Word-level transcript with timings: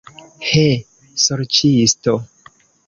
He, 0.51 0.63
sorĉisto! 1.27 2.21